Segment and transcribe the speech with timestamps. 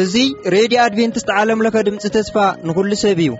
[0.00, 0.24] እዙ
[0.54, 2.36] ሬድዮ ኣድቨንትስት ዓለምለኸ ድምፂ ተስፋ
[2.68, 3.30] ንኹሉ ሰብ እዩ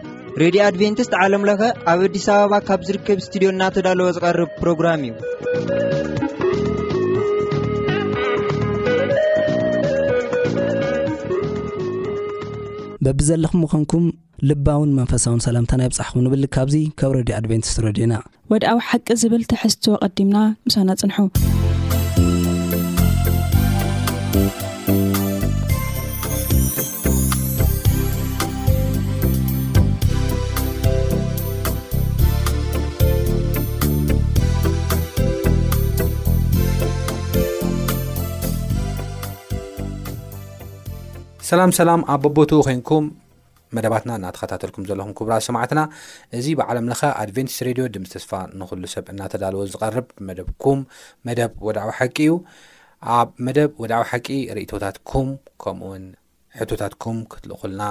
[0.42, 1.60] ሬድዮ ኣድቨንትስት ዓለምለኸ
[1.92, 5.12] ኣብ ኣዲስ ኣበባ ካብ ዝርከብ እስትድዮ እናተዳለዎ ዝቐርብ ፕሮግራም እዩ
[13.04, 14.06] በቢ ዘለኹም ምኾንኩም
[14.48, 18.14] ልባውን መንፈሳውን ሰላምታናይብፃሕኹም ንብል ካብዙ ካብ ሬድዮ ኣድቨንቲስት ረድዩኢና
[18.52, 21.18] ወድኣዊ ሓቂ ዝብል ትሕዝትዎ ቐዲምና ምሳና ጽንሑ
[41.50, 43.04] ሰላም ሰላም ኣብ በቦቱኡ ኮይንኩም
[43.76, 45.80] መደባትና እናተከታተልኩም ዘለኹም ክቡራት ሰማዕትና
[46.38, 50.80] እዚ ብዓለምለኸ ኣድቨንቲስ ሬድዮ ድምተስፋ ንኩሉ ሰብ እናተዳልዎ ዝቐርብ መደብኩም
[51.28, 52.34] መደብ ወዳዊ ሓቂ ዩ
[53.18, 54.26] ኣብ መደብ ወዳዕዊ ሓቂ
[54.58, 55.28] ርእቶታትኩም
[55.64, 56.06] ከምኡውን
[56.60, 57.82] ሕቶታትኩም ክትልእኹልና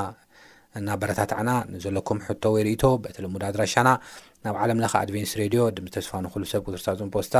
[0.80, 3.90] እና በረታት ዕና ንዘለኩም ሕቶ ወይ ርእቶ ብተ ልሙድ ኣድራሻና
[4.46, 7.36] ናብ ዓለምለኻ ኣድቨንስ ሬድዮ ድምተስፋ ኑኩሉ ሰብ ር ሳፅም ፖስታ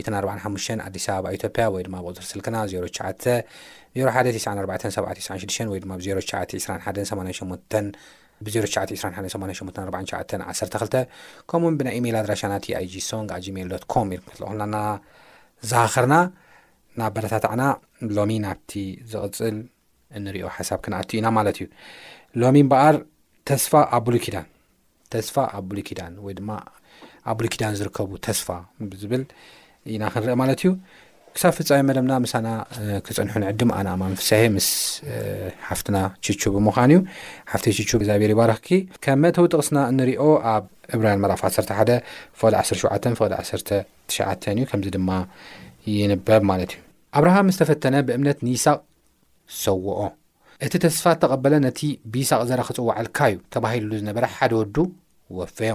[0.00, 5.90] 145 ኣዲስ ኣበባ ኢትዮፕያ ወይ ድማ ብቁትር ስልክና ዜ9ሸዜ19476 ወድማ
[8.46, 10.96] ብዜ2ዜ21884ሸ 12
[11.50, 13.56] ከምኡውን ብናይ ኢሜል ኣድራሻና ቲይጂ ሶን ጂሜ
[13.92, 14.76] ኮም ክናና
[15.70, 16.14] ዛኻኽርና
[17.00, 17.62] ናብ በረታት ዕና
[18.16, 18.72] ሎሚ ናብቲ
[19.12, 19.56] ዝቕፅል
[20.18, 21.66] እንሪኦ ሓሳብ ክንኣት ኢና ማለት እዩ
[22.42, 22.96] ሎሚ በኣር
[23.48, 24.46] ተስፋ ኣብ ቡሉኪዳን
[25.12, 26.50] ተስፋ ኣብ ቡሉኪዳን ወይ ድማ
[27.30, 28.48] ኣብ ቡሉኪዳን ዝርከቡ ተስፋ
[28.92, 29.22] ብዝብል
[29.94, 30.70] ኢና ክንርአ ማለት እዩ
[31.36, 32.48] ክሳብ ፍፃሚ መደምና ምሳና
[33.06, 34.68] ክፀንሑ ንዕድም ኣና ማ ንፍሳሒ ምስ
[35.68, 37.00] ሓፍትና ችቹ ብምዃን እዩ
[37.52, 38.68] ሓፍቲ ቹ እግዚኣብሔር ባረኽኪ
[39.04, 41.70] ከም መተው ጥቕስና እንሪኦ ኣብ ዕብራን መራቅፍ 11
[42.42, 42.80] ፍቅድ 1ሸ
[43.20, 45.10] ፍቕ 1ትሸዓ እዩ ከምዚ ድማ
[45.96, 46.80] ይንበብ ማለት እዩ
[47.18, 48.78] ኣብርሃም ዝተፈተነ ብእምነት ንይስቅ
[49.64, 49.98] ሰዎኦ
[50.66, 51.80] እቲ ተስፋ ተቐበለ ነቲ
[52.12, 54.76] ብሳቅ ዘረ ክፅዋዓልካ እዩ ተባሂሉሉ ዝነበረ ሓደ ወዱ
[55.38, 55.74] ወፈዮ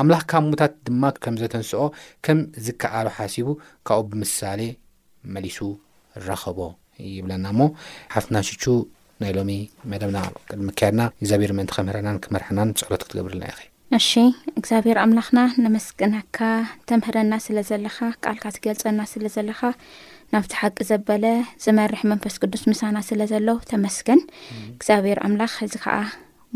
[0.00, 1.82] ኣምላኽ ካብ ሙታት ድማ ከም ዘተንስኦ
[2.26, 3.48] ከም ዝከኣሉ ሓሲቡ
[3.88, 4.60] ካብኡ ብምሳሌ
[5.36, 5.58] መሊሱ
[6.26, 6.58] ረኸቦ
[7.16, 7.60] ይብለና እሞ
[8.14, 8.64] ሓፍትና ሽቹ
[9.24, 9.52] ናይ ሎሚ
[9.92, 10.18] መደብና
[10.50, 13.64] ቅድ ምክያድና እግዚኣብሔር ምእንቲ ከምህረናን ክመርሕናን ፅዕሎት ክትገብርልና ኢኸ
[14.00, 14.12] እሺ
[14.58, 16.36] እግዚኣብሔር ኣምላኽና ንመስቀናካ
[16.80, 19.60] እተምህረና ስለዘለካ ካልካ ትገልፀና ስለዘለካ
[20.34, 21.24] ናብቲ ሓቂ ዘበለ
[21.64, 24.20] ዝመርሕ መንፈስ ቅዱስ ምሳና ስለ ዘሎው ተመስገን
[24.76, 25.96] እግዚኣብሔር ኣምላኽ እዚ ከዓ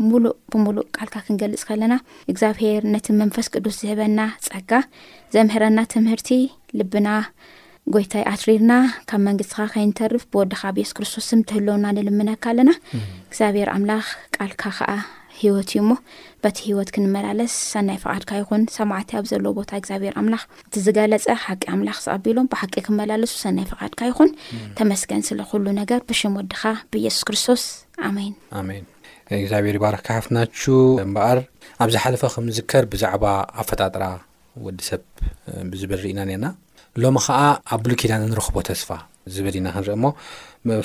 [0.07, 1.95] ሙሉእ ብሙሉእ ቃልካ ክንገልፅ ከለና
[2.31, 4.71] እግዚኣብሄር ነቲ መንፈስ ቅዱስ ዝህበና ፀጋ
[5.35, 6.29] ዘምህረና ትምህርቲ
[6.79, 7.07] ልብና
[7.93, 8.73] ጎይታይ ኣትሪርና
[9.09, 12.71] ካብ መንግስትኻ ከይንተርፍ ብወድካ ኣብ የስስ ክርስቶስም ትህልውና ንልምነካ ኣለና
[13.31, 14.89] እግዚኣብሔር ኣምላኽ ቃልካ ከዓ
[15.41, 15.91] ሂወት እዩ እሞ
[16.43, 21.97] በቲ ሂወት ክንመላለስ ሰናይ ፍቓድካ ይኹን ሰማዕት ኣብ ዘለዎ ቦታ እግዚኣብሔር ኣምላኽ እቲዝገለፀ ሓቂ ኣምላኽ
[22.05, 24.29] ዝቐቢሎም ብሓቂ ክመላለሱ ሰናይ ፍቓድካ ይኹን
[24.79, 26.61] ተመስገን ስለኩሉ ነገር ብሽም ወድኻ
[26.95, 27.63] ብየሱስ ክርስቶስ
[28.09, 28.85] ኣሜይንሜን
[29.41, 30.57] እግዚኣብሄር ይባርክካሕፍትናች
[31.05, 31.39] እምበኣር
[31.83, 33.25] ኣብ ዝሓለፈ ከም ምዝከር ብዛዕባ
[33.61, 34.03] ኣብ ፈታጥራ
[34.65, 35.01] ወዲ ሰብ
[35.71, 36.47] ብዝበል ርኢና ነርና
[37.03, 37.41] ሎሚ ከዓ
[37.73, 38.89] ኣብ ብሉኪዳን ንረክቦ ተስፋ
[39.33, 40.05] ዝበል ኢና ክንርኢ ሞ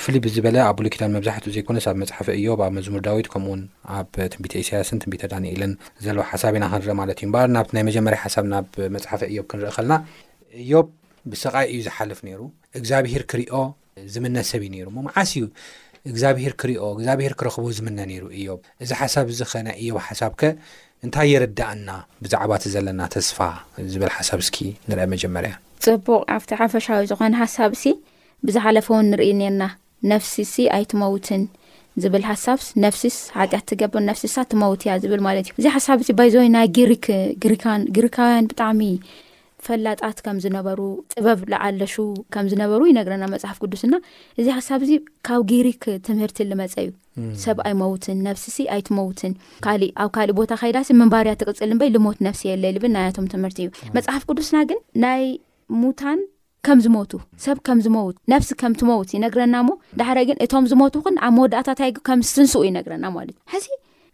[0.02, 3.62] ፍሉይ ብዝበለ ኣብ ብሉኪዳን መብዛሕትኡ ዘይኮነስ ኣብ መፅሓፈ እዮብ ኣብ መዝሙር ዳዊት ከምኡውን
[3.96, 5.72] ኣብ ትንቢተ ኢሳያስን ትንቢተ ዳንኤልን
[6.04, 9.72] ዘለዎ ሓሳብ ኢና ክንርኢ ማለት እዩ ምበል ናብቲ ናይ መጀመርያ ሓሳብ ናብ መፅሓፈ እዮብ ክንርኢ
[9.76, 9.92] ከልና
[10.62, 10.86] እዮብ
[11.32, 12.40] ብስቃይ እዩ ዝሓልፍ ነይሩ
[12.78, 13.54] እግዚኣብሄር ክሪኦ
[14.14, 15.44] ዝምነ ሰብ ዩ ነይሩ ሞመዓስ እዩ
[16.12, 20.52] እግዚኣብሄር ክሪኦ እግዚኣብሄር ክረኽቦ ዝምነ ነሩ እዮብ እዚ ሓሳብ እዚ ኸናይ እዮብ ሓሳብ ከ
[21.04, 21.88] እንታይ የርዳእና
[22.24, 23.38] ብዛዕባ እቲ ዘለና ተስፋ
[23.94, 24.58] ዝበል ሓሳብ እስኪ
[24.90, 25.52] ንርአ መጀመርያ
[25.86, 27.72] ፅቡቅ ኣብቲ ሓፈሻዊ ዝኾነ ሓሳብ
[28.48, 29.62] ብዝ ሓለፈ ውን ንሪኢ ነርና
[30.12, 31.42] ነፍሲሲ ኣይትመውትን
[32.02, 36.36] ዝብል ሓሳብስ ነፍሲስ ሓጢያት ትገብር ነፍስሳ ትመውት እያ ዝብል ማለት እዩ እዚ ሓሳብ ዚ ይዘ
[36.56, 36.66] ናይ
[37.96, 38.82] ግሪካውያን ብጣዕሚ
[39.66, 40.80] ፈላጣት ከምዝነበሩ
[41.12, 41.94] ጥበብ ዝዓለሹ
[42.34, 43.94] ከምዝነበሩ ይነግረና መፅሓፍ ቅዱስና
[44.40, 44.98] እዚ ሓሳብ ዚ
[45.28, 46.90] ካብ ጊሪክ ትምህርቲ ልመፀ እዩ
[47.44, 49.32] ሰብ ኣይመውትን ነፍሲሲ ኣይትመውትን
[49.66, 53.58] ካሊእ ኣብ ካሊእ ቦታ ከይዳ ሲ ምንባርያ ትቅፅል በ ልሞት ነፍሲ የለ ብል ናያቶም ትምህርቲ
[53.66, 55.24] እዩ መፅሓፍ ቅዱስና ግን ናይ
[55.82, 56.20] ሙታን
[56.66, 57.12] ከም ዝሞቱ
[57.44, 63.14] ሰብ ከምዝመዉት ነብሲ ከም ትመውት ይነግረና ሞ ንዳሓደ ግን እቶም ዝሞቱ ኩን ኣብ መወዳእታታይከምዝስንስኡ ይነግረናማ
[63.64, 63.66] ዚ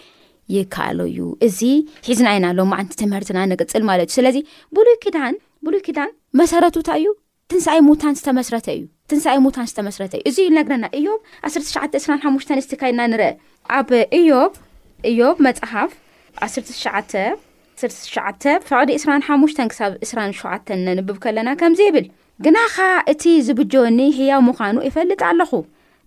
[0.56, 1.60] ይካኣሎ እዩ እዚ
[2.08, 4.38] ሒዝና ኢና ሎማዓንቲ ትምህርትና ንቅፅል ማለት እዩ ስለዚ
[4.78, 4.98] ብሉይ
[5.68, 6.10] ብሉይ ክዳን
[6.42, 7.08] መሰረቱ እታ እዩ
[7.58, 8.50] ን ተመስ
[9.12, 11.20] እዩንሳኣይ ሙን ዝተመስረተ እዩ እዚ ዩ ነግና እዮብ
[11.52, 13.30] 1ዓሓስቲ ካይድና ንርአ
[13.80, 13.90] ኣብ
[14.20, 14.30] እዮ
[15.12, 15.92] እዮብ መፅሓፍ
[16.48, 16.84] 1ሸ
[17.82, 18.24] 0ሸዓ
[18.70, 22.06] ፍቅዲ 2ሓ ክሳብ 27 ነንብብ ከለና ከምዚ ይብል
[22.46, 22.76] ግናኻ
[23.12, 25.52] እቲ ዝብጆወኒ ሕያው ምዃኑ ይፈልጥ ኣለኹ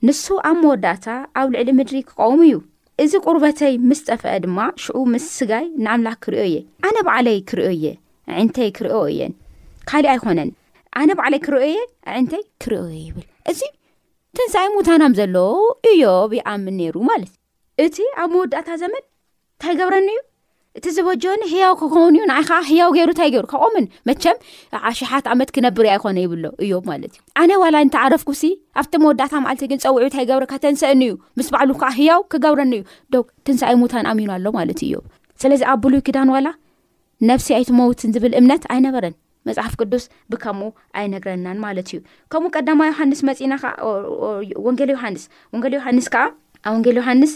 [0.06, 1.06] ንሱ ኣብ መወዳእታ
[1.40, 2.56] ኣብ ልዕሊ ምድሪ ክቀወሙ እዩ
[3.02, 7.86] እዚ ቁርበተይ ምስ ጠፍአ ድማ ሽዑ ምስ ስጋይ ንኣምላኽ ክርኦ እየ ኣነ በዕለይ ክርኦ እየ
[8.42, 9.32] ዕንተይ ክርኦ እየን
[9.90, 10.50] ካሊእ ኣይኮነን
[11.00, 11.78] ኣነ በዕለይ ክሪኦ እየ
[12.18, 13.60] ዕንይ ክርኦዩ ይብል እዚ
[14.36, 15.48] ትንሳኢ ሙታኖም ዘለዎ
[15.92, 17.32] እዮ ብይኣምን ነይሩ ማለት
[17.84, 20.20] እዩ እቲ ኣብ መወዳእታ ዘመን እንታይ ገብረኒእዩ
[20.78, 24.36] እቲ ዝበጆኒ ህያው ክኸውን እዩ ንይ ከዓ ህያው ገይሩ እንታይ ገይሩ ካብቆምን መቸም
[24.88, 28.40] ዓሽሓት ዓመት ክነብር ኣይኮነ ይብሎ እዮ ማለት ኣነ ዋላ እንተዓረፍኩሲ
[28.82, 32.84] ኣብቲ መወዳታ ማልት ግን ፀውዑ ንታይገብረ ከተንስአኒእዩ ምስ በዕሉ ከዓ ህያው ክገብረኒእዩ
[33.14, 35.00] ዶ ትንሳይ ሙታን ኣሚኑ ኣሎ ማለት ዩ እዮ
[35.44, 36.48] ስለዚ ኣብሉይ ክዳን ዋላ
[37.30, 39.14] ነብሲ ኣይትመውትን ዝብል እምነት ኣይነበረን
[39.48, 40.68] መፅሓፍ ቅዱስ ብከምኡ
[40.98, 42.00] ኣይነግረናን ማለት እዩ
[42.34, 43.52] ከምኡ ቀዳማ ዮሃንስ መፅና
[44.68, 45.25] ወንል ዮሃንስ
[45.58, 46.25] ወን ዮሃንስ ከዓ
[46.68, 47.34] ኣብ ወንጌል ዮሃንስ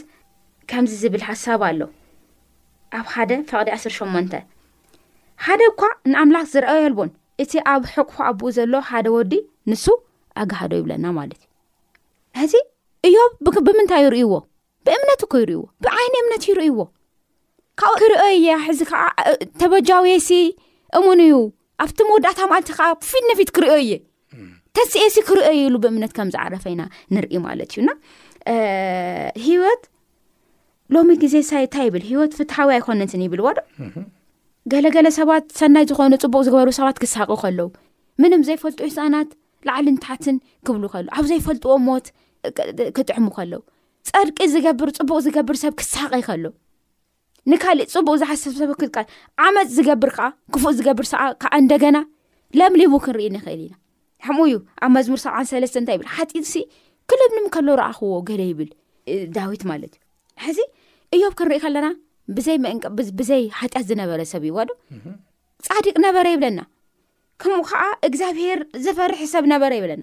[0.72, 1.80] ከምዚ ዝብል ሓሳብ ኣሎ
[3.00, 4.10] ኣብ ሓደ ፈቅዲ ዓስ ሸን
[5.46, 7.10] ሓደ እኳ ንኣምላኽ ዝረአየልዎን
[7.42, 9.32] እቲ ኣብ ሕቁሑ ኣብኡ ዘሎ ሓደ ወዲ
[9.70, 9.84] ንሱ
[10.42, 12.54] ኣጋሃዶ ይብለና ማለት እዩ ሕዚ
[13.08, 13.32] እዮም
[13.66, 14.32] ብምንታይ ይርእይዎ
[14.86, 16.78] ብእምነት ይርእዎ ብዓይኒ እምነት ይርእይዎ
[17.80, 19.02] ካብኡ ክርኦ የ ሕዚ ከዓ
[19.60, 20.30] ተበጃዊሲ
[20.98, 21.34] እሙን እዩ
[21.84, 23.92] ኣብቲ መወዳእታ ማለት ከዓ ፊት ነፊት ክሪኦ እየ
[24.76, 26.82] ተስኤሲ ክርኦ ዩኢሉ ብእምነት ከም ዝዓረፈ ኢና
[27.14, 27.90] ንርኢ ማለት እዩና
[29.46, 29.82] ሂወት
[30.94, 33.60] ሎሚ ግዜ ሳ እንታ ይብል ሂወት ፍትሓዊ ኣይኮነንስን ይብልዎ ዶ
[34.72, 37.68] ገለገለ ሰባት ሰናይ ዝኾኑ ፅቡቅ ዝገበር ሰባት ክሰሃቅ ከለው
[38.22, 39.30] ምንም ዘይፈልጥ ህፃናት
[39.68, 40.36] ላዕልን ታሓትን
[40.66, 42.06] ክብሉ ከለ ኣብ ዘይፈልጥዎ ሞት
[42.96, 43.62] ክጥዕሙ ከለው
[44.10, 46.44] ፀርቂ ዝገብር ፅቡቅ ዝገብር ሰብ ክሰቀይ ከሎ
[47.50, 48.90] ንካልእ ፅቡቅ ዝሓሰብሰብክል
[49.46, 51.12] ዓመፅ ዝገብር ከዓ ክፉእ ዝገብርዓ
[51.60, 51.96] እንደገና
[52.58, 53.74] ለምሊቡ ክንርኢ ንክእል ኢና
[54.26, 56.62] ከምኡእዩ ኣብ መዝሙር ሰብዓን ሰለስተ እንታይ ብል ሓጢ ሲ
[57.10, 58.68] ክልብንም ከሎ ረኣኽዎ ገለ ይብል
[59.36, 59.92] ዳዊት ማለት
[60.44, 60.58] እዩዚ
[61.14, 61.86] እዮም ክንሪኢ ከለና
[63.10, 64.74] ብብዘይ ሓጢኣት ዝነበረ ሰብ እይዋ ዶ
[65.70, 66.60] ፃዲቅ ነበረ የብለና
[67.42, 70.02] ከምኡ ከዓ እግዚኣብሄር ዝፈርሒ ሰብ ነበረ የብለና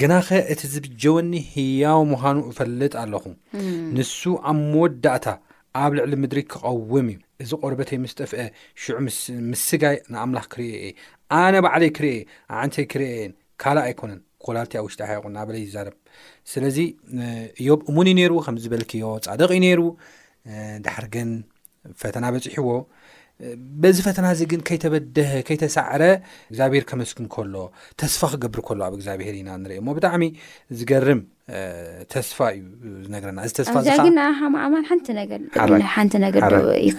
[0.00, 3.24] ግናኸ እቲ ዝብጀወኒ ህያው ምዃኑ እፈልጥ ኣለኹ
[3.98, 4.20] ንሱ
[4.50, 5.26] ኣብ መወዳእታ
[5.82, 8.40] ኣብ ልዕሊ ምድሪ ክቐውም እዩ እዚ ቆርበተይ ምስ ጠፍአ
[8.82, 8.94] ሽዑ
[9.52, 10.88] ምስጋይ ንኣምላኽ ክርእ እየ
[11.42, 12.16] ኣነ በዕለይ ክርአየ
[12.60, 13.32] ዓንተይ ክርአ የን
[13.62, 15.94] ካልእ ኣይኮነን ኮላልቲ ኣብ ውሽጢ ሓቁና በለ ይዛርብ
[16.52, 16.78] ስለዚ
[17.60, 19.80] እዮብ እሙን ዩ ነይሩ ከምዝበልክዮ ጻደቕ ዩ ነይሩ
[20.86, 21.30] ዳሓር ግን
[22.02, 22.68] ፈተና በፂሕዎ
[23.82, 26.02] በዚ ፈተና እዚ ግን ከይተበደሀ ከይተሰዕረ
[26.50, 27.54] እግዚኣብሔር ከመስክን ከሎ
[28.00, 30.24] ተስፋ ክገብር ከሎ ኣብ እግዚኣብሄር ኢና ንሪኢ ሞ ብጣዕሚ
[30.78, 31.20] ዝገርም
[32.14, 32.64] ተስፋ እዩ
[33.04, 35.44] ዝነገርናእዚስኣብዛ ግማኣማን ሓንቲ ነገና
[35.96, 36.98] ሓንቲ ነገር ዶል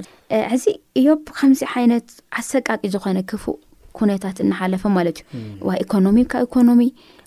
[0.53, 0.65] ሕዚ
[1.01, 1.07] እዮ
[1.41, 2.07] ከምዚ ዓይነት
[2.41, 3.59] ዓሰቃቂ ዝኾነ ክፉእ
[3.99, 6.81] ኩነታት እናሓለፈ ማለት እዩ ዋይ ኢኮኖሚ ካብ ኢኮኖሚ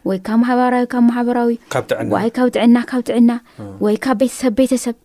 [0.08, 1.50] ወይ ካብ ማሕበራዊ ካብ ማሕበራዊ
[1.88, 3.30] ጥዕናዋይ ካብ ጥዕና ካብ ጥዕና
[3.84, 4.96] ወይ ካብ ቤተሰብ ቤተሰብ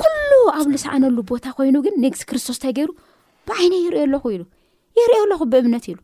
[0.00, 2.90] ኩሉ ኣብ ሉሰዓነሉ ቦታ ኮይኑ ግን ነግ ክርስቶስ ተገይሩ
[3.48, 4.42] ብዓይኒ የርኦ ኣለኹ ኢሉ
[4.98, 5.98] የርዮ ኣለኹ ብእምነት ኢሉ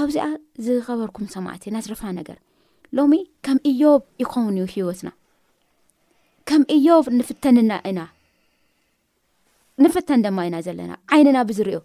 [0.00, 0.26] ኣብዚኣ
[0.64, 2.38] ዝኸበርኩም ሰማዕት ናዝረፋ ነገር
[2.96, 3.14] ሎሚ
[3.46, 5.10] ከም እዮብ ይኸውንዩ ሂወትና
[6.48, 8.00] ከም እዮብ ንፍተንና ኢና
[9.84, 11.76] ንፍተን ድማ ኢና ዘለና ዓይኒና ብዝርዮ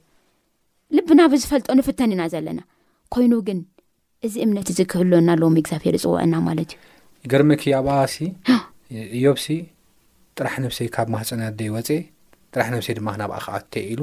[0.95, 2.59] ልብና ብዝፈልጦ ንፍተን ኢና ዘለና
[3.13, 3.59] ኮይኑ ግን
[4.27, 8.15] እዚ እምነት እዚክህሎና ሎሚ እግዚኣብሄር ይፅውዕና ማለት እዩ ገርሚኪ ኣብኣሲ
[9.17, 9.57] እዮብ ሲ
[10.39, 11.89] ጥራሕ ነብሰይ ካብ ማህፀናደ ወፀ
[12.53, 14.01] ጥራሕ ነብሰይ ድማ ክናብኣ ከኣእተ ኢሉ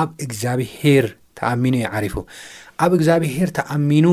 [0.00, 1.06] ኣብ እግዚኣብሄር
[1.38, 2.14] ተኣሚኑ ዩ ዓሪፉ
[2.84, 4.06] ኣብ እግዚኣብሄር ተኣሚኑ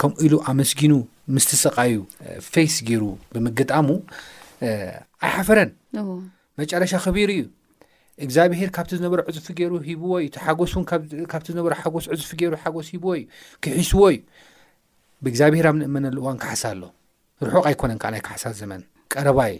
[0.00, 0.92] ከምኡ ኢሉ ኣመስጊኑ
[1.36, 1.94] ምስተሰቃዩ
[2.52, 3.88] ፌስ ገይሩ ብምገጣሙ
[5.26, 5.70] ኣይ ሓፈረን
[6.60, 7.44] መጨረሻ ኸቢሩ እዩ
[8.26, 10.72] እግዚኣብሄር ካብቲ ዝነበረ ዕፅፊ ገይሩ ሂዎ እዩ ቲ ሓስ
[11.32, 13.24] ካቲ ዝነበ ሓጎስ ዕፅፊ ገሩ ሓጎስ ሂዎ እዩ
[13.64, 14.20] ክሒስዎ እዩ
[15.24, 16.82] ብእግዚኣብሄር ኣብ ንእመነሉ እዋን ክሓሳ ኣሎ
[17.46, 18.80] ርሑቕ ኣይኮነን ከዓ ናይ ክሓሳዝ ዘመን
[19.12, 19.54] ቀረባይ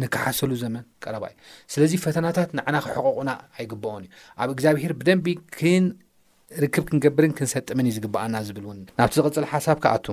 [0.00, 1.36] ንክሓሰሉ ዘመን ቀረባ እዩ
[1.72, 4.10] ስለዚ ፈተናታት ንዓና ክሕቆቑና ኣይግበኦን እዩ
[4.42, 10.06] ኣብ እግዚኣብሄር ብደንቢ ክንርክብ ክንገብርን ክንሰጥምን እዩ ዝግባኣና ዝብል እውን ናብቲ ዝቕፅል ሓሳብ ካኣቱ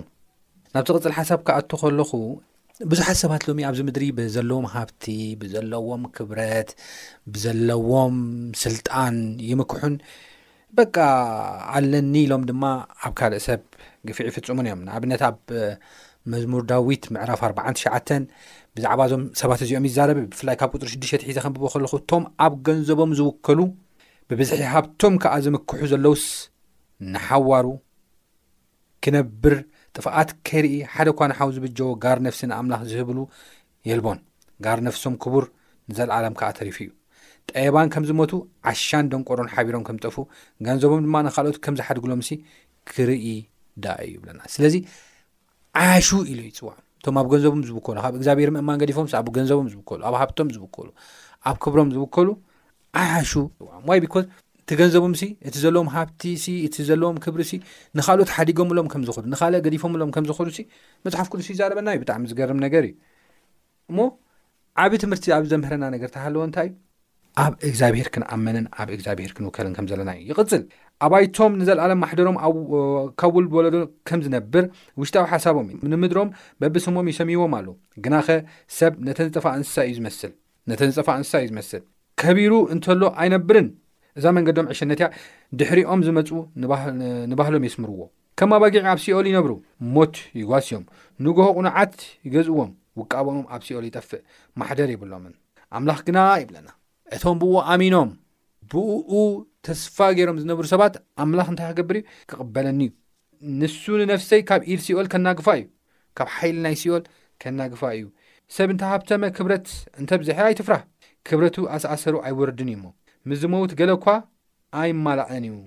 [0.75, 2.11] ናብቲ ዝቕፅል ሓሳብ ካኣቱ ከለኹ
[2.89, 5.05] ብዙሓት ሰባት ሎሚ ኣብዚ ምድሪ ብዘለዎም ሃብቲ
[5.43, 6.71] ብዘለዎም ክብረት
[7.35, 8.17] ብዘለዎም
[8.63, 9.15] ስልጣን
[9.51, 9.95] ይምክሑን
[10.79, 10.95] በቃ
[11.77, 12.63] ኣለኒ ኢሎም ድማ
[13.05, 13.61] ኣብ ካልእ ሰብ
[14.07, 15.37] ግፊዕ ይፍፅሙን እዮም ንኣብነት ኣብ
[16.33, 18.23] መዝሙር ዳዊት ምዕራፍ 4ትሸዓተን
[18.77, 23.59] ብዛዕባ እዞም ሰባት እዚኦም ይዛረብ ብፍላይ ካብ ቅጥሪ 6ዱሽተትሒዘ ከንብቦ ኸለኹ እቶም ኣብ ገንዘቦም ዝውከሉ
[24.29, 26.25] ብብዝሒ ሃብቶም ከዓ ዝምክሑ ዘለውስ
[27.13, 27.67] ንሓዋሩ
[29.03, 29.55] ክነብር
[29.95, 33.19] ጥፋኣት ከይርኢ ሓደ ኳ ንሓው ዝብጀዎ ጋር ነፍሲ ንኣምላኽ ዝህብሉ
[33.89, 34.19] የልቦን
[34.67, 35.45] ጋር ነፍሶም ክቡር
[35.91, 36.89] ንዘለዓሎም ከዓ ተሪፉ እዩ
[37.51, 38.33] ጠየባን ከም ዝሞቱ
[38.71, 40.15] ዓሻን ደንቆሮን ሓቢሮም ከምጠፉ
[40.67, 42.29] ገንዘቦም ድማ ንኻልኦት ከም ዝሓደግሎምሲ
[42.91, 43.27] ክርኢ
[43.85, 44.75] ዳ እዩ ብለና ስለዚ
[45.85, 46.77] ዓሹ ኢሉ ይፅዋዖ
[47.09, 50.87] እ ኣብ ገንዘቦም ዝውከሉ ካብ እግዚኣብሄር ምእማን ገዲፎም ኣብ ገንዘቦም ዝውከሉ ኣብ ሃብቶም ዝውከሉ
[51.49, 52.27] ኣብ ክብሮም ዝውከሉ
[53.01, 53.33] ዓሓሹ
[54.61, 57.55] እቲ ገንዘቦም ሲ እቲ ዘለዎም ሃብቲ ሲ እቲ ዘለዎም ክብሪ ሲ
[57.97, 60.49] ንካልኦትሓዲጎምሎም ከም ዝክሉ ንካልኦ ገዲፎምሎም ከም ዝክሉ
[61.05, 62.93] መፅሓፍ ቅዱስ እዩ ዘረበና እዩ ብጣዕሚ ዝገርም ነገር እዩ
[63.91, 63.99] እሞ
[64.85, 66.73] ዓብ ትምህርቲ ኣብ ዘምህረና ነገር እታሃለዎ እንታይእዩ
[67.43, 70.63] ኣብ እግዚኣብሄር ክንኣመነን ኣብ እግዚኣብሄር ክንውከለን ከም ዘለናእዩ ይቕፅል
[71.05, 72.37] ኣባይቶም ንዘለኣለም ማሕደሮም
[73.09, 73.75] ኣካውል ወለዶ
[74.07, 74.63] ከም ዝነብር
[75.01, 76.29] ውሽጣዊ ሓሳቦምእ ንምድሮም
[76.61, 77.67] በብስሞም ይሰሚይዎም ኣሎ
[78.05, 78.27] ግናኸ
[78.77, 80.31] ሰብ ነተዝ እንስ እዩመስል
[80.69, 81.83] ነተን ዝጠፋ እንስሳ እዩ ዝመስል
[82.21, 83.67] ከቢሩ እንተሎ ኣይነብርን
[84.19, 85.07] እዛ መንገድም ዕሸነት እያ
[85.59, 86.29] ድሕሪኦም ዝመፁ
[87.31, 87.99] ንባህሎም የስምርዎ
[88.39, 89.51] ከም ኣባጊዕ ኣብ ሲኦል ይነብሩ
[89.95, 90.83] ሞት ይጓስ እዮም
[91.25, 91.95] ንጎሆ ቑኑዓት
[92.27, 94.23] ይገዝእዎም ውቃቦኖም ኣብ ሲኦል ይጠፍእ
[94.61, 95.33] ማሕደር የብሎምን
[95.77, 96.67] ኣምላኽ ግና ይብለና
[97.17, 98.11] እቶም ብእኡ ኣሚኖም
[98.71, 99.13] ብኡ
[99.67, 102.89] ተስፋ ገይሮም ዝነብሩ ሰባት ኣምላኽ እንታይ ክገብር እዩ ክቕበለኒ ዩ
[103.61, 105.67] ንሱ ንነፍሰይ ካብ ኢድ ሲኦል ከናግፋእ እዩ
[106.17, 107.03] ካብ ሓይሊ ናይ ሲኦል
[107.41, 108.05] ከናግፋእ እዩ
[108.55, 109.67] ሰብ እንተ ሃብተመ ክብረት
[110.01, 110.83] እንተብዝሒያ ኣይትፍራህ
[111.29, 112.85] ክብረቱ ኣስኣሰሩ ኣይወርድን እዩሞ
[113.29, 114.05] ምዝ መውት ገለኳ
[114.81, 115.57] ኣይማልእን እዩ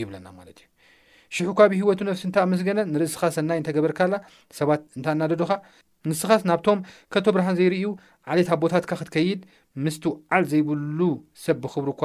[0.00, 0.66] ይብለና ማለት እዩ
[1.36, 4.14] ሽሑካ ብሂወቱ ነፍሲ እንተ ኣብ መስገነ ንርእስኻ ሰናይ እንተገበርካላ
[4.58, 5.52] ሰባት እንታ እናደዱኻ
[6.10, 6.78] ንስኻስ ናብቶም
[7.12, 7.86] ከቶ ብርሃን ዘይርእዩ
[8.32, 9.40] ዓለታ ቦታትካ ክትከይድ
[9.84, 11.00] ምስትውዓል ዘይብሉ
[11.44, 12.02] ሰብ ብክብርኳ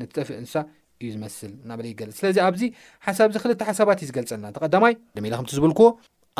[0.00, 0.56] ንትጠፍእ እንስሳ
[1.02, 2.62] እዩ ዝመስል እናበለ ይፅ ስለዚ ኣብዚ
[3.06, 5.86] ሓሳብ ዚ ክልተ ሓሳባት እዩ ዝገልፀለና ተቐዳማይ ድሜ ላክምቲ ዝብልክዎ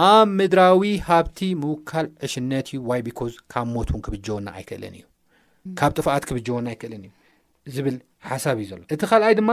[0.09, 3.21] ኣብ ምድራዊ ሃብቲ ምውካል ዕሽነት እዩ ዋይ ቢካ
[3.53, 5.05] ካብ ሞት ውን ክብጀውና ኣይክእልን እዩ
[5.79, 7.13] ካብ ጥፋኣት ክብጀወና ኣይክእልን እዩ
[7.77, 7.97] ዝብል
[8.31, 9.51] ሓሳብ እዩ ዘሎ እቲ ካልኣይ ድማ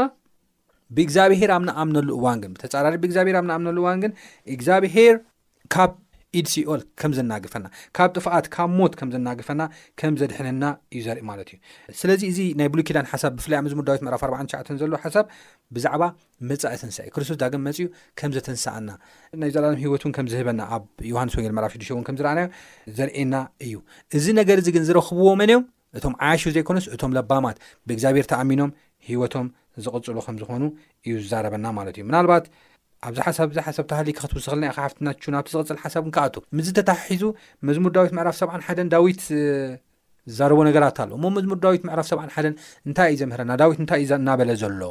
[0.98, 4.12] ብእግዚኣብሄር ኣብነኣምነሉ እዋን ግን ብተፃራሪ ብእግዚኣብሔር ኣብ ነኣምነሉ እዋን ግን
[4.56, 5.16] እግዚኣብሄር
[5.74, 5.92] ካብ
[6.40, 7.68] ኢድሲኦል ከም ዘናግፈና
[7.98, 9.62] ካብ ጥፍኣት ካብ ሞት ከም ዘናግፈና
[10.00, 11.58] ከም ዘድሕነና እዩ ዘርኢ ማለት እዩ
[12.02, 15.26] ስለዚ እዚ ናይ ብሉኪዳን ሓሳብ ብፍላይ ምዚ ሙዳዊት መዕራፍ 4ሸዓ ዘሎ ሓሳብ
[15.78, 16.04] ብዛዕባ
[16.52, 17.88] መፃኢ ተንሳ እዩ ክርስቶስ ዳግም መፅኡ
[18.22, 18.90] ከም ዘተንሳኣና
[19.44, 22.48] ናይ ዘላሎም ሂወት እውን ከም ዝህበና ኣብ ዮሃንስ ወንጌል መዕራፊ ድሾ ውን ከምዝረኣናዮ
[23.00, 23.36] ዘርእና
[23.68, 23.76] እዩ
[24.20, 25.66] እዚ ነገር እዚ ግን ዝረክብዎ መን ዮም
[25.98, 27.58] እቶም ዓያሽ ዘይኮነስ እቶም ለባማት
[27.90, 28.72] ብእግዚኣብሔር ተኣሚኖም
[29.10, 29.48] ሂወቶም
[29.84, 30.64] ዝቕፅሉ ከም ዝኾኑ
[31.08, 32.46] እዩ ዝዛረበና ማለት እዩ ምናልባት
[33.08, 37.22] ኣብዚ ሓሳብ እዚ ሓሳብ ተሃሊካ ከትውስኸልና ሓፍት ና ናብቲ ዝቕፅል ሓሳብክን ከኣቱ ምዚ ተታሓሒዙ
[37.68, 39.22] መዝሙር ዳዊት ምዕራፍ ሰብዓ ሓደን ዳዊት
[40.38, 42.56] ዛረቦ ነገራት ኣሎ እሞ መዝሙር ዳዊት ምዕራፍ ሰብዓ ሓደን
[42.88, 44.82] እንታይ እዩ ዘምህረና ዳዊት እንታይ እዩ እናበለ ዘሎ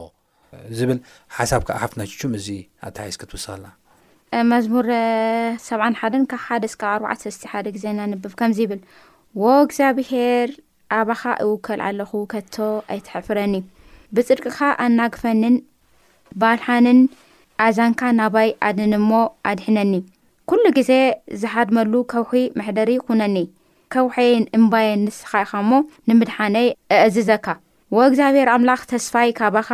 [0.79, 0.99] ዝብል
[1.39, 2.49] ሓሳብ ካዓ ሓፍት ናቹ እዚ
[2.91, 3.69] ኣታሃይስ ክትውስኸልና
[4.55, 4.87] መዝሙር
[5.67, 8.81] 7ሓደን ካብ ሓደስካብ ኣስተ ሓደ ግዜ እናንብብ ከምዚ ይብል
[9.43, 10.51] ዎ እግዚኣብሄር
[10.99, 12.57] ኣባኻ እውከል ኣለኹ ከቶ
[12.95, 13.65] ኣይትሕፍረን እዩ
[14.17, 15.57] ብፅድቅኻ ኣናግፈንን
[16.41, 16.99] ባልሓንን
[17.65, 19.11] ኣዛንካ ናባይ ኣድንሞ
[19.51, 19.95] ኣድሕነኒ
[20.51, 20.91] ኵሉ ግዜ
[21.41, 23.37] ዝሓድመሉ ከውኪ መሕደሪ ይኩነኒ
[23.95, 25.73] ከውሒይን እምባየን ንስኻ ኢኻ እሞ
[26.09, 27.47] ንምድሓነይ ኣዕዝዘካ
[27.97, 29.71] ወ እግዚኣብሔር ኣምላኽ ተስፋይ ካባኻ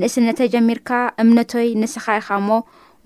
[0.00, 0.90] ንእስነተ ጀሚርካ
[1.22, 2.50] እምነቶይ ንስኻ ኢኻ እሞ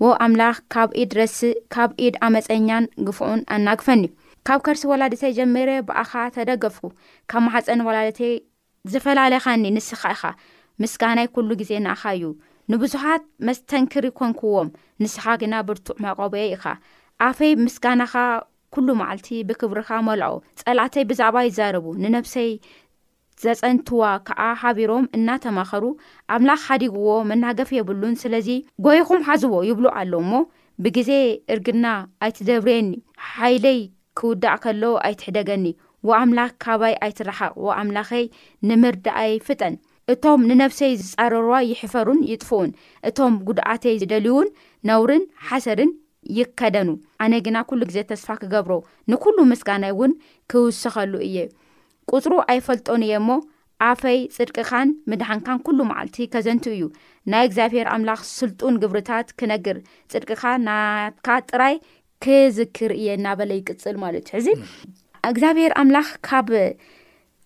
[0.05, 1.39] ዎ ኣምላኽ ካብ ኢድ ረሲ
[1.73, 4.03] ካብ ኢድ ኣመፀኛን ግፉዑን ኣናግፈኒ
[4.47, 6.85] ካብ ከርሲ ወላድ እተይ ጀሚረ ብኣኻ ተደገፍኩ
[7.31, 8.33] ካብ መሓፀን ወላድተይ
[8.93, 10.23] ዝፈላለየኻኒ ንስኻ ኢኻ
[10.83, 12.25] ምስጋናይ ኩሉ ግዜ ንኣኻ እዩ
[12.71, 14.67] ንብዙሓት መስተንክር ኮንክዎም
[15.03, 16.63] ንስኻ ግና ብርቱዕ መቐበ ኢኻ
[17.27, 18.13] ኣፈይ ምስጋናኻ
[18.75, 20.27] ኵሉ መዓልቲ ብክብርካ መልዖ
[20.61, 22.49] ጸላዕተይ ብዛዕባ ይዛረቡ ንነፍሰይ
[23.43, 25.83] ዘጸንትዋ ከዓ ሓቢሮም እናተማኸሩ
[26.35, 28.49] ኣምላኽ ሓዲግዎ መናገፍ የብሉን ስለዚ
[28.85, 30.33] ጐይኹም ሓዝዎ ይብሉ ኣሎ እሞ
[30.83, 31.11] ብግዜ
[31.53, 31.85] እርግና
[32.25, 32.89] ኣይትደብርየኒ
[33.37, 33.79] ሓይለይ
[34.19, 35.65] ክውዳእ ከሎ ኣይትሕደገኒ
[36.07, 38.25] ወኣምላኽ ካባይ ኣይትረሓቕ ወኣምላኸይ
[38.69, 39.75] ንምርዲ ኣይፍጠን
[40.11, 42.69] እቶም ንነፍሰይ ዝፃረርዋ ይሕፈሩን ይጥፍኡን
[43.09, 44.47] እቶም ጉድኣተይ ዝደልይውን
[44.89, 45.91] ነውርን ሓሰርን
[46.37, 46.89] ይከደኑ
[47.23, 48.73] ኣነ ግና ኩሉ ግዜ ተስፋ ክገብሮ
[49.11, 50.11] ንኩሉ ምስጋናይ እውን
[50.51, 51.37] ክውስኸሉ እየ
[52.11, 53.29] ቅፅሩ ኣይፈልጦን እየ እሞ
[53.89, 56.83] ኣፈይ ፅድቅኻን ምድሓንካን ኩሉ መዓልቲ ከዘንቲ እዩ
[57.33, 59.77] ናይ እግዚኣብሔር ኣምላኽ ስልጡን ግብሪታት ክነግር
[60.11, 61.75] ፅድቅኻ ናትካ ጥራይ
[62.25, 64.47] ክዝክር እየ እናበለ ይቅፅል ማለት እዩ ሕዚ
[65.31, 66.47] እግዚኣብሔር ኣምላኽ ካብ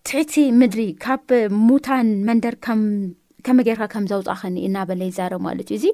[0.06, 1.30] ትሕቲ ምድሪ ካብ
[1.66, 2.54] ሙታን መንደር
[3.46, 5.86] ከመጌርካ ከም ዘውፃኸኒ እናበለ ይዛረብ ማለት እዩ እዚ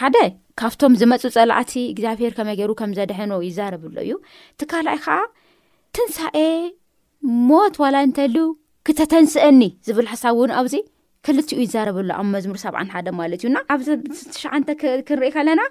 [0.00, 0.16] ሓደ
[0.60, 4.12] ካብቶም ዝመፁ ፀላእቲ እግዚኣብሄር ከመገሩ ከም ዘድሐኖ ይዛረብሎ እዩ
[4.60, 5.18] ትካልኣእ ከዓ
[5.96, 6.38] ትንሳኤ
[7.48, 8.44] ሞት ዋላ እንተልዩ
[8.88, 10.74] ክተተንስአኒ ዝብል ሓሳብ እውን ኣብዚ
[11.26, 14.68] ክልቲኡ ይዛረብሎ ኣብ መዝሙር ሰብዓን ሓደ ማለት እዩ ና ኣብተሽዓንተ
[15.08, 15.62] ክንሪኢ ከለና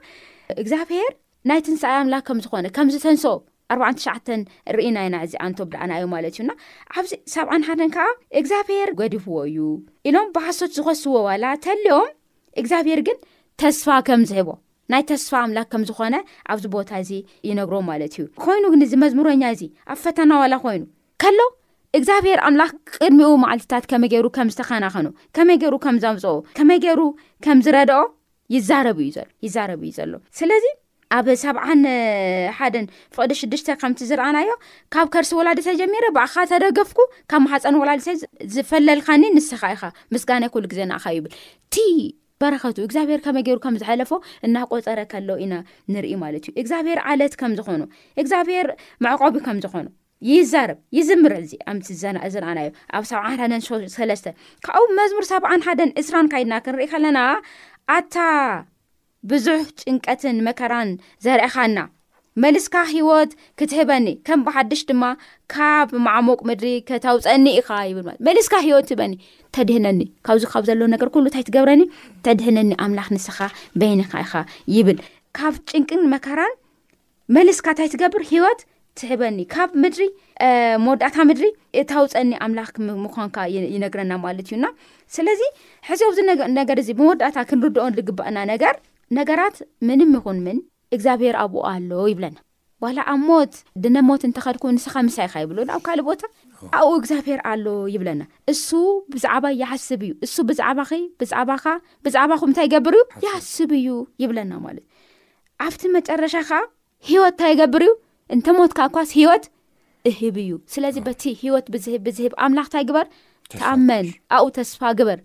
[0.62, 1.12] እግዚኣብሄር
[1.50, 3.34] ናይ ትንሳኤ ኣምላክ ከም ዝኾነ ከም ዝተንስኦ
[3.76, 4.28] 4ዕተሸዓተ
[4.76, 6.52] ርኢና ኢና እዚ ኣንቶ ብዳኣናዮ ማለት እዩና
[7.00, 8.06] ኣብዚ 7ብዓን ሓደን ከዓ
[8.40, 9.58] እግዚኣብሄር ጎዲፍዎ እዩ
[10.10, 12.08] ኢሎም ባሓሶት ዝኮስዎ ዋላ ተልዮም
[12.62, 13.18] እግዚኣብሔር ግን
[13.64, 14.50] ተስፋ ከም ዝህቦ
[14.92, 16.16] ናይ ተስፋ ኣምላክ ከም ዝኾነ
[16.52, 17.12] ኣብዚ ቦታ እዚ
[17.50, 20.84] ይነግሮ ማለት እዩ ኮይኑ ግን እዚ መዝሙረኛ እዚ ኣብ ፈተና ዋላ ኮይኑ
[21.24, 21.40] ከሎ
[21.98, 27.02] እግዚኣብሔር ኣምላኽ ቅድሚኡ መዓልትታት ከመይ ገይሩ ከም ዝተኸናኸኑ ከመይ ገይሩ ከም ዘምፅኦ ከመይ ጌይሩ
[27.46, 28.02] ከም ዝረድኦ
[28.56, 29.50] ይዛረብ እዩ
[30.00, 30.66] ዘሎ ስለዚ
[31.18, 31.84] ኣብ 7 ሓን
[33.16, 34.50] ፍቅዲ6ዱሽ ከምቲ ዝረኣናዮ
[34.94, 37.00] ካብ ከርሲ ወላድ ተጀሚሮ ብካ ተደገፍኩ
[37.32, 38.08] ካብ መሓፀን ወላልሰ
[38.56, 41.78] ዝፈለልካኒ ንስስካ ኢኻ ምስጋና ኩሉ ግዜ ንኣካ ይብል እቲ
[42.42, 44.12] በረከቱ እግዚኣብሔር ከመ ገይሩ ከምዝሓለፎ
[44.48, 45.54] እናቆፀረ ከሎ ኢና
[45.94, 47.82] ንርኢ ማለት እዩ እግዚኣብሔር ዓለት ከም ዝኾኑ
[48.22, 48.68] እግዚኣብሔር
[49.06, 49.88] መዕቆቢ ከም ዝኾኑ
[50.32, 51.39] ይዛርብ ይዝምርዕ
[51.72, 51.74] እ
[52.38, 54.34] ዝኣናዮ ኣብ 7
[54.68, 57.20] ካብ መዝሙር 7 ሓን እስራን ካይድና ክንሪኢ ከለና
[57.98, 58.16] ኣታ
[59.32, 60.90] ብዙሕ ጭንቀትን መከራን
[61.26, 61.78] ዘርአኻና
[62.44, 65.04] መልስካ ሂወት ክትህበኒ ከም ብሓድሽ ድማ
[65.54, 69.14] ካብ ማዕሞቅ ምድሪ ክታውፀኒ ኢኻ ይብል መልስካ ሂወት ትህበኒ
[69.56, 71.82] ተድህነኒ ካብዚ ካብ ዘለ ነገር ኩሉ እንታይ ትገብረኒ
[72.28, 73.40] ተድህነኒ ኣምላኽ ንስኻ
[73.82, 74.34] በይኒካ ኢኻ
[74.76, 75.00] ይብል
[75.40, 76.54] ካብ ጭንቅን መከራን
[77.38, 78.62] መልስካ እንታይ ትገብር ሂወት
[79.00, 80.06] ትሕበኒ ካብ ምድሪ
[80.86, 81.46] መወዳእታ ምድሪ
[81.82, 82.70] እታውፀኒ ኣምላኽ
[83.06, 83.36] ምኳንካ
[83.74, 84.65] ይነግረና ማለት እዩና
[85.17, 85.41] ስለዚ
[85.89, 86.20] ሕዚ ኣብዚ
[86.62, 88.76] ነገር እዚ ብመወዳእታ ክንርድኦ ዝግባአና ነገር
[89.17, 89.56] ነገራት
[89.88, 90.58] ምንም ይኹን ምን
[90.95, 92.38] እግዚኣብሄር ኣብኡ ኣሎ ይብለና
[92.84, 96.22] ዋላ ኣብ ሞት ድነ ሞት እንተኸድኩ ንስኻ ምሳይካ ይብሉን ኣብ ካእ ቦታ
[96.80, 98.67] ኣኡ እግዚኣብሔር ኣሎ ይብለና እሱ
[99.13, 100.80] ብዛዕባ ይሓስብ እዩእሱ ብዛዕባ
[101.22, 103.88] ብዛዕባብዛዕባኹምእንታይ ይገብርእዩ ይሓስብ እዩ
[104.24, 104.86] ይብለና ማለት
[105.67, 106.62] ኣብቲ መጨረሻ ከ
[107.10, 107.93] ሂወት እንታይ ይገብር እዩ
[108.36, 109.43] እንተ ሞትካ ኣኳስ ሂወት
[110.12, 113.08] እህብ እዩ ስለዚ በቲ ሂወት ብዝህ ብዝህብ ኣምላኽንታይ ግበር
[113.58, 115.19] ተኣመን ኣኡ ተስፋ ግበር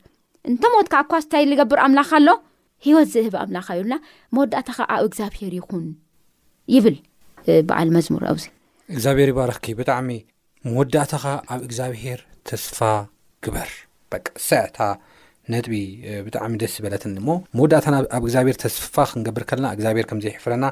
[0.51, 2.29] እንተ ሞት ካ ኣኳስ እንታይ ዝገብር ኣምላኽኣሎ
[2.87, 3.95] ሂወት ዝህብ ኣምላኻ ዩሉና
[4.35, 5.85] መወዳእታ ኻ ኣብ እግዚኣብሄር ይኹን
[6.75, 6.97] ይብል
[7.69, 8.45] በዓል መዝሙር ኣብዚ
[8.95, 10.11] እግዚኣብሄር ይባረኽኪ ብጣዕሚ
[10.71, 12.79] መወዳእታኻ ኣብ እግዚኣብሄር ተስፋ
[13.45, 13.71] ግበር
[14.13, 14.79] በቂ ሳዕታ
[15.53, 15.73] ነጥቢ
[16.27, 20.65] ብጣዕሚ ደስ ዝበለትኒ ሞ መወዳእታ ኣብ እግዚኣብሄር ተስፋ ክንገብር ከለና ግዚኣብሄር ከምዘይሕፍረና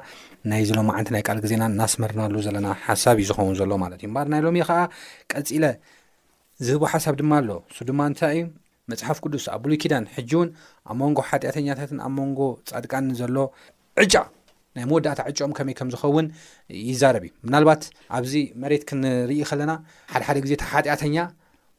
[0.53, 4.41] ናይ ዘሎማዓንቲ ናይ ቃል ግዜና እናስመርናሉ ዘለና ሓሳብ እዩ ዝኸውን ዘሎ ማለት እዩ እባር ናይ
[4.47, 4.79] ሎሚ ከዓ
[5.33, 5.65] ቀፂለ
[6.67, 8.45] ዝህቦ ሓሳብ ድማ ኣሎ ሱ ድማ እንታይ እዩ
[8.91, 10.49] መፅሓፍ ቅዱስ ኣብ ብሉይ ኪዳን ሕጂእውን
[10.91, 13.37] ኣብ መንጎ ሓጢኣተኛታትን ኣብ መንጎ ጻድቃን ዘሎ
[14.05, 14.15] ዕጫ
[14.77, 16.27] ናይ መወዳእታ ዕጫኦም ከመይ ከም ዝኸውን
[16.91, 17.83] ይዛረብ እዩ ምናልባት
[18.17, 19.73] ኣብዚ መሬት ክንርኢ ከለና
[20.13, 21.17] ሓደሓደ ግዜ እታ ሓጢኣተኛ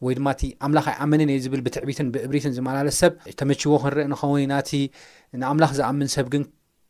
[0.05, 4.71] ወይ ድማእቲ ኣምላኽ ኣይኣመንን ዩ ዝብል ብትዕቢትን ብዕብሪትን ዝመላለስ ሰብ ተመችዎ ክንርኢ ንኸውን ናቲ
[5.41, 6.43] ንኣምላኽ ዝኣምን ሰብ ግን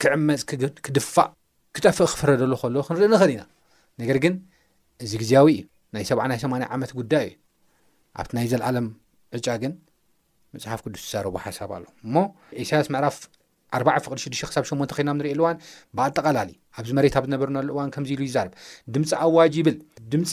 [0.04, 0.42] ክዕመፅ
[0.86, 1.30] ክድፋእ
[1.78, 3.44] ክጠፍእ ክፍረደሉ ከሎ ክንርኢ ንኽእል ኢና
[4.04, 4.34] ነገር ግን
[5.06, 5.62] እዚ ግዜያዊ እዩ
[5.96, 7.34] ናይ 7 ናይ 8 ዓመት ጉዳይ እዩ
[8.22, 8.88] ኣብቲ ናይ ዘለኣለም
[9.38, 9.74] ዕጫ ግን
[10.56, 12.16] መፅሓፍ ቅዱስ ይዛረቦ ሓሳብ ኣሎ እሞ
[12.64, 13.16] ኤሳያስ ምዕራፍ
[13.78, 15.58] 4 ፍቅድ6ዱ ክሳብ 8 ኸይናም ንሪኢ ልእዋን
[15.98, 18.54] ብኣጠቓላሊ ኣብዚ መሬት ብ ዝነበርነሉ እዋን ከምዚ ኢሉ ይዛርብ
[18.96, 19.78] ድምፂ ኣዋጅ ይብል
[20.14, 20.32] ድምፂ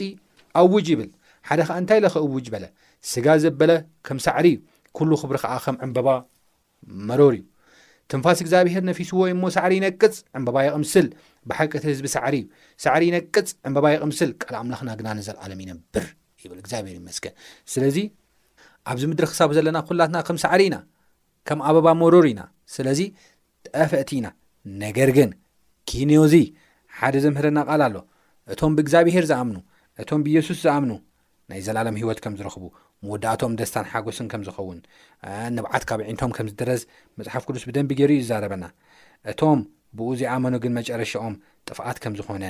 [0.62, 1.08] ኣውጅ ይብል
[1.48, 2.64] ሓደ ካዓ እንታይ ለኽ ኣውጅ በለ
[3.12, 3.72] ስጋ ዘበለ
[4.08, 4.58] ከም ሳዕሪ እዩ
[4.98, 6.08] ኩሉ ክብሪ ከዓ ከም ዕንበባ
[7.08, 7.42] መሮር እዩ
[8.12, 11.06] ትንፋስ እግዚኣብሔር ነፊስዎ ወይሞ ሳዕሪ ይነቅፅ ዕምበባ ይቕምስል
[11.50, 12.46] ብሓቂቲ ህዝቢ ሳዕሪ እዩ
[12.84, 16.06] ሳዕሪ ይነቅፅ ዕምበባ ይቕምስል ቃል ኣምላኽና ግና ንዘለዓሎም ይነብር
[16.52, 17.98] ብል እግዚኣብሄር ይመስን ለ
[18.88, 20.76] ኣብዚ ምድሪ ክሳብ ዘለና ኩላትና ከም ሳዕሪ ኢና
[21.48, 22.42] ከም ኣበባ መሮሩ ኢና
[22.74, 23.00] ስለዚ
[23.76, 24.28] ጠፍአቲ ኢና
[24.84, 25.30] ነገር ግን
[25.90, 26.34] ኪንዮዚ
[26.98, 27.96] ሓደ ዘምህረና ቃል ኣሎ
[28.52, 29.58] እቶም ብእግዚኣብሄር ዝኣምኑ
[30.02, 30.92] እቶም ብኢየሱስ ዝኣምኑ
[31.50, 32.64] ናይ ዘላሎም ሂይወት ከም ዝረኽቡ
[33.04, 34.78] መወዳእቶም ደስታን ሓጎስን ከም ዝኸውን
[35.58, 36.82] ንብዓት ካብ ዒንቶም ከም ዝድረዝ
[37.20, 38.64] መፅሓፍ ቅዱስ ብደንቢ ገይሩ ይዛረበና
[39.32, 39.60] እቶም
[39.98, 41.34] ብኡ ዘይኣመኑ ግን መጨረሻኦም
[41.68, 42.44] ጥፍቃት ከም ዝኾነ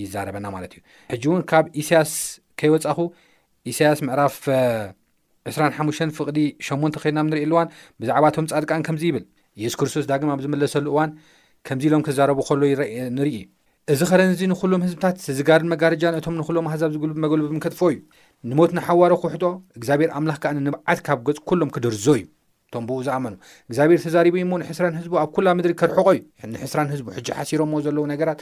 [0.00, 0.80] ይዛረበና ማለት እዩ
[1.12, 2.12] ሕጂ እውን ካብ እሳያስ
[2.60, 2.98] ከይወፃኹ
[3.72, 4.36] እሳያስ ምዕራፍ
[5.56, 7.68] 25 ፍቕዲ 8 ኮድናም ንርኢሉዋን
[8.00, 9.24] ብዛዕባ እቶም ጻድቃን ከምዚ ይብል
[9.60, 11.10] ኢየሱስ ክርስቶስ ዳግም ኣብ ዝመለሰሉ እዋን
[11.68, 13.36] ከምዚ ኢሎም ክዛረቡ ኸህሎ ይ ንርኢ
[13.92, 17.98] እዚ ኸረኒእዙ ንኹሎም ህዝብታት ዝጋርል መጋርጃንእቶም ንኹሎም ኣሕዛብ ዝግል መገልብን ክጥፍ እዩ
[18.50, 19.44] ንሞት ንሓዋሮ ውሕጦ
[19.78, 22.22] እግዚኣብሔር ኣምላኽ ከዓ ንንብዓት ካብ ገጽ ኩሎም ክደርዞ እዩ
[22.74, 23.34] ቶም ብኡ ዝኣመኑ
[23.68, 26.08] እግዚኣብሔር ተዛሪቡ እሞ ንሕስራን ህዝቡ ኣብ ኩላ ምድሪ ከርሕቆ
[26.40, 28.38] እዩንሕስራን ህዝቡ ሕጂ ሓሲሮሞዎ ዘለዉ ነገራት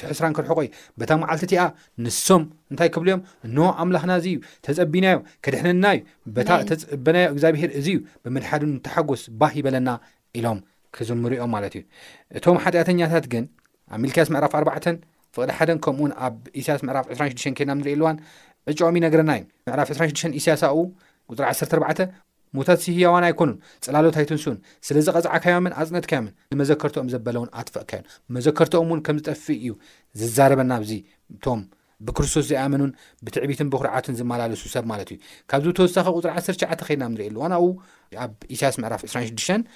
[0.00, 0.70] ቲሕስራን ከርሕቆ እዩ
[1.02, 1.62] በታ መዓልቲ እቲኣ
[2.04, 6.04] ንሶም እንታይ ክብልዮም እኖ ኣምላኽና እዚ እዩ ተፀቢናዮ ከድሕነና እዩ
[7.06, 9.88] በናዮ እግዚኣብሔር እዙ እዩ ብምድሓዱ ንተሓጎስ ባህ ይበለና
[10.40, 10.60] ኢሎም
[10.98, 11.84] ክዝምሪኦም ማለት እዩ
[12.38, 13.44] እቶም ሓጢኣተኛታት ግን
[13.94, 14.70] ኣብ ሚልክያስ ምዕራፍ 4ባ
[15.36, 18.16] ፍቅድ ሓደን ከምኡውን ኣብ እስያስ ምዕራፍ 26ሽ ከና ንሪእየልዋን
[18.70, 19.42] ዕጨኦም ነገረና እዩ
[19.74, 20.76] ዕራፍ 26 እሳያስ ኣኡ
[21.72, 21.98] ፅሪ ዓ4
[22.54, 28.06] ሙታት ሲ ህያዋን ኣይኮኑን ፅላሎት ኣይትንስኡን ስለዚ ቐፅዓካያመን ኣፅነትካዮምን ንመዘከርቲኦም ዘበለውን ኣትፈቅካዮን
[28.36, 29.72] መዘከርቲኦም እውን ከምዝጠፊእ እዩ
[30.20, 30.94] ዝዛረበና ዚ
[31.34, 31.62] እቶም
[32.06, 32.90] ብክርስቶስ ዘይኣመኑን
[33.26, 35.18] ብትዕቢትን ብኩርዓቱን ዝመላለሱ ሰብ ማለት እዩ
[35.50, 37.70] ካብዚ ተወሳኺ ቁፅሪ 1ሸዓ ከድና ንሪኤየሉ ዋና ው
[38.24, 39.70] ኣብ እስያስ ምዕራፍ 26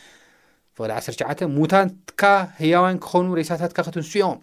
[0.78, 2.22] ፍቅል 1ሸ ሙታትካ
[2.62, 4.38] ህያዋን ክኸኑ ሬሳታትካ ክትንስኦም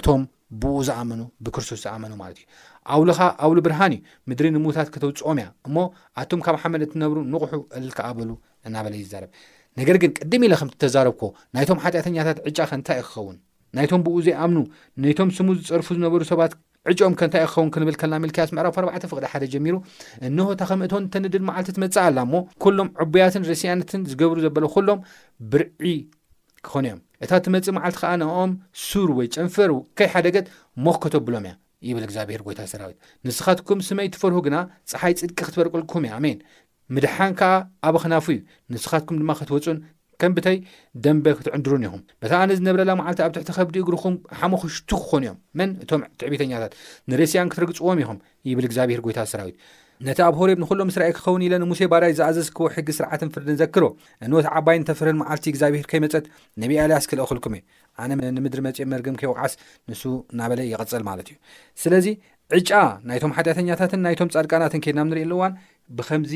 [0.00, 0.22] እቶም
[0.62, 2.46] ብኡ ዝኣመኑ ብክርስቶስ ዝኣመኑ ማለት እዩ
[2.92, 5.76] ኣውልኻ ኣው ሉ ብርሃን እዩ ምድሪ ንምዉታት ከተውፅኦም እያ እሞ
[6.22, 8.30] ኣቶም ካብ ሓመድ እትነብሩ ንቑሑ አልከኣበሉ
[8.68, 9.30] እናበለ ይዛርብ
[9.80, 11.22] ነገር ግን ቅድም ኢለ ከምቲ ተዛረብኮ
[11.56, 13.36] ናይቶም ሓጢኣተኛታት ዕጫ ከንታይእ ክኸውን
[13.76, 14.58] ናይቶም ብእኡ ዘይኣምኑ
[15.04, 16.52] ነይቶም ስሙ ዝፀርፉ ዝነበሩ ሰባት
[16.92, 19.74] ዕጭኦም ከንታይእ ክኸውን ክንብል ከልና ሚልክያስ ምዕራፍ 4ርባዕተ ፍቅዲ ሓደ ጀሚሩ
[20.28, 25.02] እንሆታ ኸም እቶም እተንድል መዓልቲ ትመጽእ ኣላ እሞ ኩሎም ዕቦያትን ርስያነትን ዝገብሩ ዘበለ ኩሎም
[25.52, 25.90] ብርዒ
[26.66, 28.52] ክኾኑ እዮም እታ ትመፅእ መዓልቲ ከዓ ንኦም
[28.86, 30.46] ሱር ወይ ጨንፈር ከይ ሓደገት
[30.84, 31.54] ሞክ ከተብሎም እያ
[31.88, 34.56] ይብል እግዚኣብሔር ጎይታ ሰራዊት ንስኻትኩም ስመይ ትፈርሁ ግና
[34.90, 36.38] ፀሓይ ጽድቂ ክትበርቅልኩም እየ ኣሜን
[36.96, 37.52] ምድሓን ከዓ
[37.88, 38.40] ኣብ ክናፉ እዩ
[38.74, 39.78] ንስኻትኩም ድማ ክትወፁን
[40.22, 40.56] ከምብተይ
[41.04, 45.70] ደንበ ክትዕንድሩን ኢኹም በታ ኣነ ዝነብረላ መዓልቲ ኣብ ትሕቲ ኸብዲ እግርኹም ሓሞክሽቱ ክኾኑ እዮም መን
[45.84, 46.72] እቶም ትዕብተኛታት
[47.12, 48.18] ንሬስያን ክትርግፅዎም ኢኹም
[48.50, 49.56] ይብል እግዚኣብሔር ጎይታ ሰራዊት
[50.06, 53.84] ነቲ ኣብ ሆሬብ ንኩሎም ምስራኤ ክኸውን ኢለ ንሙሴ ባዳይ ዝኣዘዝክቦ ሕጊ ስርዓትን ፍርድን ዘክሮ
[54.26, 56.24] እንወት ዓባይ ተፍርህን መዓልቲ እግዚኣብሔር ከይመፀት
[56.62, 57.62] ነብኣልያስ ክልእክልኩም እዩ
[58.02, 59.52] ኣነ ንምድሪ መፂኦ መርገም ከይወቅዓስ
[59.90, 60.02] ንሱ
[60.32, 61.36] እናበለ ይቐፅል ማለት እዩ
[61.82, 62.06] ስለዚ
[62.58, 62.70] ዕጫ
[63.08, 65.52] ናይቶም ሓጢያተኛታትን ናይቶም ጻድቃናትን ኬድና ንሪኢየ ኣሉዋን
[65.96, 66.34] ብኸምዚ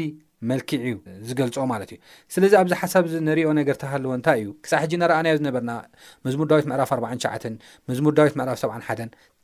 [0.51, 1.99] መልክዕ እ ዝገልፆ ማለት እዩ
[2.35, 5.73] ስለዚ ኣብዚ ሓሳብ ዚ ንሪኦ ነገር ተሃለዎ እንታይ እዩ ክሳዕ ሕጂ ናረኣናዮ ዝነበርና
[6.27, 7.33] መዝሙር ዳዊት ምዕራፍ 4ሸዓ
[7.91, 8.89] መዝሙር ዳዊት ምዕራፍ 7ሓ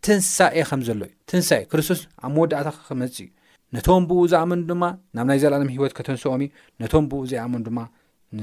[0.07, 3.31] ትንሳኤ ከምዘሎ እዩ ትንሳኤ ክርስቶስ ኣብ መወዳእታ ክመጽእ እዩ
[3.77, 4.85] ነቶም ብኡ ዝኣመኑ ድማ
[5.18, 6.50] ናብ ናይ ዘላለም ሂወት ከተንስኦም እዩ
[6.85, 7.79] ነቶም ብኡ ዘይኣመኑ ድማ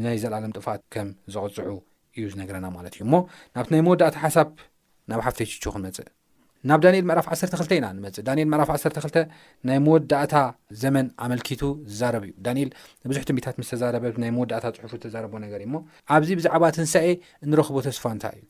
[0.08, 1.74] ናይ ዘላለም ጥፋት ከም ዘቕፅዑ
[2.20, 3.20] እዩ ዝነግረና ማለት እዩ ሞ
[3.56, 4.50] ናብቲ ናይ መወዳእታ ሓሳብ
[5.12, 6.10] ናብ ሓፍተ ሽቾ ክንመፅእ
[6.70, 9.18] ናብ ዳንኤል ምዕራፍ 12 ኢና ንመፅእ ዳኤል ምዕራፍ 12
[9.68, 10.34] ናይ መወዳእታ
[10.84, 12.70] ዘመን ኣመልኪቱ ዝዛረብ እዩ ዳንኤል
[13.12, 15.84] ብዙሕ ትንቢታት ምስ ተዛረበ ናይ መወዳእታ ፅሑፉ ዝተዛረብ ነገር እዩ ሞ
[16.18, 17.08] ኣብዚ ብዛዕባ ትንሳኤ
[17.52, 18.44] ንረክቦ ተስፋ እንታ እዩ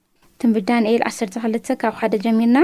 [0.44, 2.60] ትንቢ ዳንኤል 12 ካብ ሓደ ጀሚርና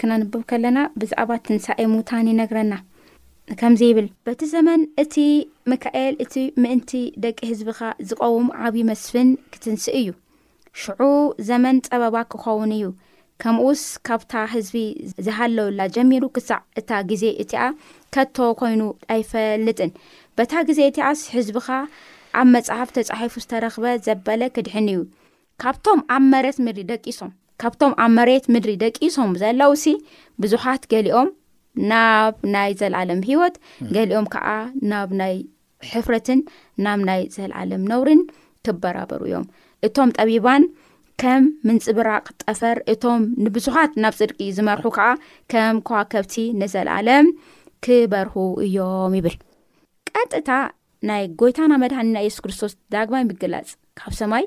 [0.00, 2.74] ክናንብብ ከለና ብዛዕባ ትንሳኤ ምውታን ይነግረና
[3.60, 5.14] ከምዚ ይብል በቲ ዘመን እቲ
[5.70, 6.34] ምካኤል እቲ
[6.64, 6.92] ምእንቲ
[7.24, 10.10] ደቂ ህዝቢካ ዝቀውሙ ዓብዪ መስፍን ክትንስእ እዩ
[10.80, 11.00] ሽዑ
[11.48, 12.84] ዘመን ፀበባ ክኸውን እዩ
[13.42, 14.76] ከምኡስ ካብታ ህዝቢ
[15.26, 17.62] ዝሃለውላ ጀሚሩ ክሳዕ እታ ግዜ እቲኣ
[18.14, 18.82] ከቶ ኮይኑ
[19.14, 19.90] ኣይፈልጥን
[20.38, 21.68] በታ ግዜ እቲኣስ ህዝቢኻ
[22.40, 25.00] ኣብ መፅሓፍ ተፃሒፉ ዝተረኽበ ዘበለ ክድሕን እዩ
[25.62, 27.32] ካብቶም ኣብ መሬት ምድሪ ደቂሶም
[27.62, 29.86] ካብቶም ኣብ መሬት ምድሪ ደቂሶም ዘለውሲ
[30.44, 31.28] ብዙሓት ገሊኦም
[31.90, 33.54] ናብ ናይ ዘለዓለም ሂወት
[33.96, 34.46] ገሊኦም ከዓ
[34.92, 35.34] ናብ ናይ
[35.92, 36.40] ሕፍረትን
[36.86, 38.22] ናብ ናይ ዘለዓለም ነውሪን
[38.66, 39.46] ክበራበሩ እዮም
[39.86, 40.64] እቶም ጠቢባን
[41.20, 45.06] ከም ምንፅብራ ክትጠፈር እቶም ንቡዙሓት ናብ ፅድቂ ዝመርሑ ከዓ
[45.52, 47.26] ከም ከዋከብቲ ነዘለኣለም
[47.84, 48.34] ክበርሁ
[48.66, 49.36] እዮም ይብል
[50.16, 50.50] ቀጥታ
[51.08, 54.44] ናይ ጎይታና መድሃኒና ኢየሱስ ክርስቶስ ዳግማ ምግላፅ ካብ ሰማይ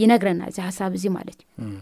[0.00, 1.74] ይነግረና እዚ ሓሳብ እዙ ማለት እዩ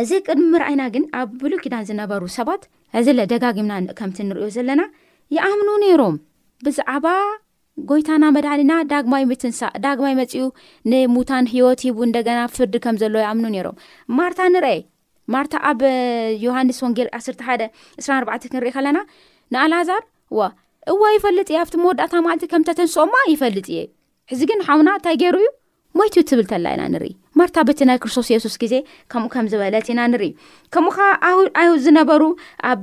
[0.00, 2.62] እዚ ቅድሚ ምርኣይና ግን ኣብ ብሉይ ኪዳን ዝነበሩ ሰባት
[2.98, 4.82] እዚ ለደጋጊምና ንከምቲ ንሪዮ ዘለና
[5.34, 6.16] ይኣምኑ ነይሮም
[6.64, 7.06] ብዛዕባ
[7.88, 10.44] ጎይታና መድሊና ዳግማይ ትንሳእ ዳግማይ መፂኡ
[10.90, 13.76] ንሙታን ሂወት ሂቡ እንደገና ፍርዲ ከም ዘሎ ይኣምኑ ነይሮም
[14.18, 14.70] ማርታ ንርአ
[15.34, 15.80] ማርታ ኣብ
[16.44, 17.62] ዮሃንስ ወንጌል ዓስተ ሓደ
[18.02, 18.98] 2ስራ ኣርባዕተ ክንሪኢ ከለና
[19.54, 20.02] ንኣልዛር
[20.38, 20.48] ዋ
[20.94, 23.82] እዋ ይፈልጥ እየ ኣብቲ መወዳእታ ማለቲ ከም ተተንስኦማ ይፈልጥ እየ
[24.32, 25.48] ሕዚ ግን ሓዉና እንታይ ገይሩ እዩ
[26.00, 28.74] ሞይትዩ ትብል ተላ ኢና ንርኢ ማርታ በቲ ናይ ክርስቶስ የሱስ ግዜ
[29.12, 30.24] ከምኡ ከም ዝበለት ኢና ንርኢ
[30.74, 32.22] ከምኡ ከዓ ሁድኣይሁድ ዝነበሩ
[32.70, 32.82] ኣብ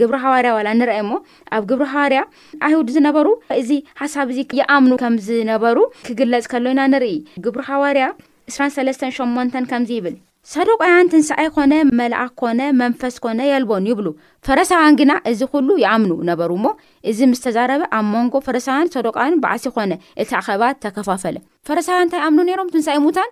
[0.00, 1.10] ግብሪ ሃዋርያ ዋላ ንርአ እሞ
[1.56, 2.20] ኣብ ግብሪ ሃዋርያ
[2.66, 3.26] ኣይሁድ ዝነበሩ
[3.62, 3.70] እዚ
[4.02, 7.14] ሓሳብ እዚ ይኣምኑ ከም ዝነበሩ ክግለፅ ከሎ ኢና ንርኢ
[7.46, 8.06] ግብሪ ሃዋርያ
[8.54, 10.16] 2ራሰለስተ ሸመንተን ከምዚ ይብል
[10.54, 14.06] ሰዶቃውያን ትንስኣይ ኮነ መላኣኽ ኮነ መንፈስ ኮነ የልቦን ይብሉ
[14.46, 16.72] ፈረሳውያን ግና እዚ ኩሉ ይኣምኑ ነበሩ ሞ
[17.10, 19.92] እዚ ምስ ተዛረበ ኣብ መንጎ ፈረሳውያን ሰዶቃውያን ባዓሲ ኮነ
[20.24, 21.36] እቲ ኣኸባ ተከፋፈለ
[21.70, 23.22] ፈረሳውያ ንታ ኣምኑ ሮም ንን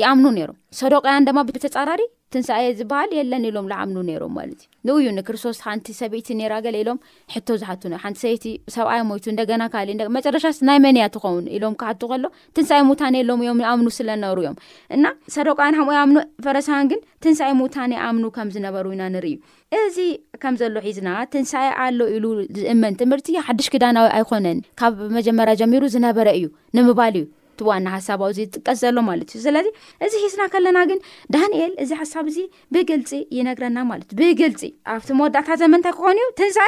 [0.00, 5.58] ይኣምኑ ነሮም ሰዶቃውያን ድማ ብተፃራሪ ትንሳኤ ዝበሃል የለን ኢሎም ንኣም ነሮም ማለት እዩ ንዩ ንክርስቶስ
[5.66, 6.98] ሓንቲ ሰበይቲ ራ ገ ኢሎም
[7.34, 12.24] ሕቶ ዝሓሓንቲ ሰበይቲ ሰብኣይ ሞቱ ንደገና ካሊእመጨረሻ ናይ መንያ ትኸውን ኢሎም ክሓቱ ከሎ
[12.58, 14.58] ትንሳኤ ሙታኒ ሎም እዮም ኣምኑ ስለነበሩ እዮም
[14.96, 15.04] እና
[15.36, 16.12] ሰዶቃያን ኣም
[16.46, 19.38] ፈረሳያን ግን ትንሳኤ ሙታኔ ኣም ከምዝነበሩኢና ንርኢዩ
[19.82, 19.96] እዚ
[20.44, 22.26] ከም ዘሎ ሒዝና ትንሳኤ ኣሎ ኢሉ
[22.60, 26.46] ዝእመን ትምህርቲሓድሽ ክዳናዊ ኣይኮነን ካብ መጀመርያ ጀሚሩ ዝነበረ እዩ
[26.78, 27.26] ንምባል እዩ
[27.68, 29.66] ዋና ሓሳባዊዚ ዝጥቀስ ዘሎ ማለት እዩ ስለዚ
[30.06, 31.00] እዚ ሒዝና ከለና ግን
[31.34, 32.38] ዳንኤል እዚ ሓሳብ እዚ
[32.74, 34.62] ብግልፂ ይነግረና ማለት እዩ ብግልፂ
[34.94, 36.58] ኣብቲ መወዳእታ ዘመንታይ ክኾኑዩ ትንሳ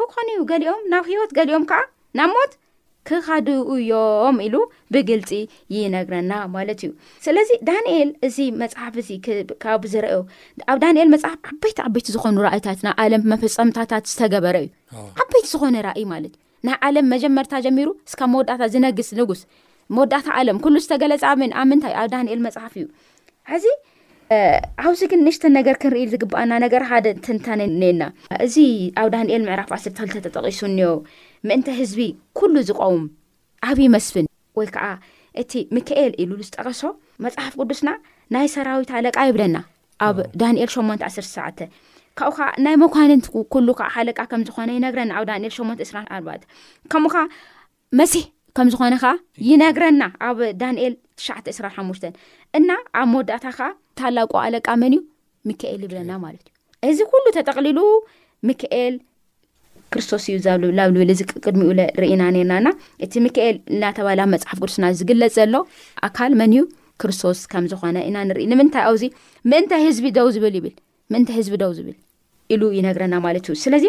[0.00, 1.80] ክኾንዩ ገሊኦም ናብ ሂወት ገሊኦም ከዓ
[2.18, 2.52] ናብ ሞት
[3.08, 4.56] ክኻድኡ ዮም ኢሉ
[4.94, 5.30] ብግልፂ
[5.76, 6.92] ይነግረና ማለት እዩ
[7.24, 9.08] ስለዚ ዳንኤል እዚ መፅሓፍ እዚ
[9.64, 10.12] ካብ ዝርዮ
[10.72, 14.70] ኣብ ዳኒኤል መፅሓፍ ዓበይቲ ዓበይቲ ዝኮኑ ኣይታት ና ዓለም መፈፀምታታት ዝተገበረ እዩ
[15.24, 19.40] ዓበይቲ ዝኾነ ራእ ማለት እዩ ናይ ዓለም መጀመርታ ጀሚሩ እስብ መወዳእታ ዝነግስ ንጉስ
[19.96, 22.84] መወዳእታ ዓለም ኩሉ ዝተገለፃ ብ ኣብ ምንታይ ኣብ ዳንኤል መፅሓፍ እዩ
[23.52, 23.64] ሕዚ
[24.82, 28.02] ኣብዚ ግን ንሽተ ነገር ክንሪኢ ዝግባኣና ነገር ሓደ ንታነና
[28.46, 28.56] እዚ
[29.00, 30.84] ኣብ ዳንኤል ምዕራፍ 12 ተጠቂሱ እንዮ
[31.48, 32.00] ምእንታ ህዝቢ
[32.40, 33.04] ኩሉ ዝቀውም
[33.70, 34.26] ኣብይመስፍን
[34.60, 34.86] ወይ ከዓ
[35.42, 36.82] እቲ ሚካኤል ኢሉ ዝጠቀሶ
[37.26, 37.90] መፅሓፍ ቅዱስና
[38.34, 39.56] ናይ ሰራዊት ሓለቃ ይብለና
[40.08, 41.64] ኣብ ዳንኤል 817
[42.20, 43.20] ካብኡ ከዓ ናይ ሞኳነን
[43.66, 46.46] ሉ ዓ ሓለቃ ከምዝኾነ ይነግረና ኣብ ዳንኤል 824
[46.92, 47.24] ከምኡካዓ
[48.00, 48.24] መሲሕ
[48.56, 49.10] ከም ዝኾነ ከዓ
[49.48, 52.00] ይነግረና ኣብ ዳንኤል ትሽ እሓሽ
[52.58, 52.68] እና
[53.00, 53.68] ኣብ መወዳእታ ከዓ
[54.00, 55.00] ታላቆ ኣለቃ መን እዩ
[55.48, 56.44] ሚካኤል ይብለና ማለት
[56.84, 57.78] እዩ እዚ ኩሉ ተጠቅሊሉ
[58.48, 58.94] ሚክኤል
[59.94, 60.38] ክርስቶስ እዩ
[60.76, 61.70] ብልብል ዚ ቅድሚኡ
[62.02, 62.68] ርኢና ርናና
[63.06, 65.54] እቲ ሚክኤል እዳተባሃላ መፅሓፍ ቅዱስና ዝግለፅ ዘሎ
[66.08, 66.62] ኣካል መን እዩ
[67.02, 69.02] ክርስቶስ ከም ዝኾነ ኢና ንርኢ ንምንታይ ኣብዚ
[69.52, 70.74] ምእንታይ ህዝቢ ደው ዝብል ይብል
[71.12, 71.96] ምእንታይ ህዝቢ ደው ዝብል
[72.54, 73.84] ኢሉ ይነግረና ማለት እዩ ስለዚ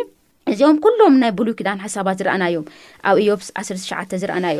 [0.53, 2.65] እዚም ኩሎም ናይ ብሉይኪዳን ሓሳባት ዝረኣናእዮም
[3.09, 4.59] ኣብ እዮፕ 1ሸ ዝረኣና እዮ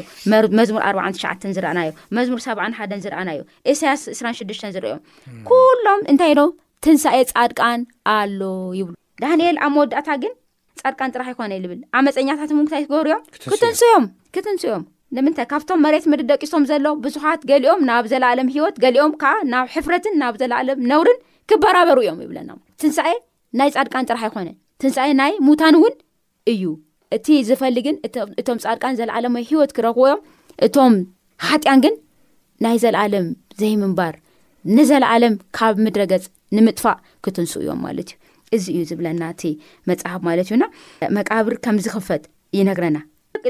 [0.60, 5.02] መዝሙር 4ሸ ዝረኣናዮ መዝሙር 7 ሓን ዝረኣና እዮ ኤሳያስ 26 ዝርዮም
[5.50, 6.44] ኩሎም እንታይ ዶ
[6.86, 7.82] ትንሳኤ ፃድቃን
[8.16, 8.42] ኣሎ
[8.80, 10.34] ይብሉ ዳንኤል ኣብ መወዳእታ ግን
[10.82, 14.84] ፃድቃን ጥራሕ ይኮነ ልብል ኣብ መፀኛታት ታይ ትገበሩ እዮም ክትንምክትንስዮም
[15.16, 20.36] ንምንታይ ካብቶም መሬት ምድደቂሶም ዘሎ ብዙሓት ገሊኦም ናብ ዘላኣለም ሂወት ገሊኦም ከዓ ናብ ሕፍረትን ናብ
[20.42, 22.68] ዘላዕለም ነውሪን ክበራበሩ እዮምይይድ
[24.84, 25.94] ትንሳይ ናይ ሙታን እውን
[26.52, 26.64] እዩ
[27.16, 27.98] እቲ ዝፈሊግን
[28.40, 30.20] እቶም ፃድቃን ዘለዓለምይ ሂወት ክረኽቦዮም
[30.66, 30.94] እቶም
[31.48, 31.94] ሓጢያን ግን
[32.66, 33.28] ናይ ዘለዓለም
[33.62, 34.16] ዘይምንባር
[34.78, 36.26] ንዘለዓለም ካብ ምድረገፅ
[36.58, 39.44] ንምጥፋእ ክትንስእ እዮም ማለት እዩ እዚ እዩ ዝብለና እቲ
[39.90, 40.66] መፅሓፍ ማለት እዩና
[41.20, 42.26] መቃብር ከምዝክፈት
[42.60, 42.98] ይነግረና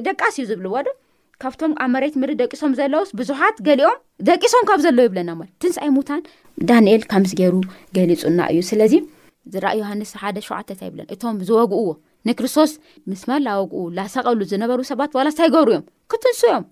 [0.10, 0.96] ደቃስ እዩ ዝብልዎ ዶ
[1.44, 3.98] ካብቶም ኣብ መሬት ምሪ ደቂሶም ዘለውስ ብዙሓት ገሊኦም
[4.30, 6.22] ደቂሶም ካብ ዘለዉ ይብለና ማለት ትንሳ ሙታን
[6.72, 7.56] ዳንኤል ከምስ ገይሩ
[7.98, 8.94] ገሊፁና እዩ ስለዚ
[9.54, 11.84] ዝራ ዮሃንስ 1ደ ሸውእታ ይብለን እቶም ዝወግእዎ
[12.28, 12.72] ንክርስቶስ
[13.12, 16.64] ምስማ ናወግኡ ላሳቀሉ ዝነበሩ ሰባት ወላ ታይ ገብሩ እዮም ክትንስ እዮም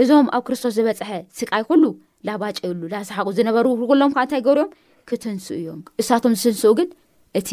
[0.00, 1.84] እዞም ኣብ ክርስቶስ ዝበፅሐ ስቃይ ኩሉ
[2.28, 4.70] ላባጨሉ ላስሓቁ ዝነበሩ ኩሎም ካ እንታይ ገብሩ እዮም
[5.10, 6.88] ክትንስ እዮም ንሳቶም ዝትንስኡ ግን
[7.40, 7.48] እቲ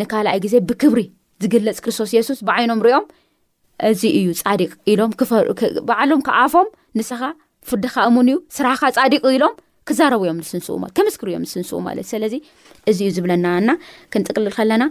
[0.00, 1.02] ንካልኣይ ግዜ ብክብሪ
[1.42, 3.06] ዝግለፅ ክርስቶስ የሱስ ብዓይኖም ሪኦም
[3.90, 5.10] እዚ እዩ ፃዲቅ ኢሎም
[5.90, 7.20] በዕሎም ክኣፎም ንስኻ
[7.68, 9.54] ፍድኻ እሙን እዩ ስራኻ ፃዲቅ ኢሎም
[9.88, 12.34] ክዛረብ ዮም ንስንስ ከመስክሪ እዮም ንስንስኡ ማለት ስለዚ
[12.90, 13.68] እዚ እዩ ዝብለናና
[14.12, 14.84] ክንጥቅልል ከለና